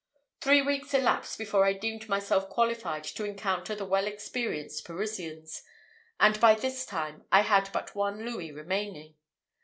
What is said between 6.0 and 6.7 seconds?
and by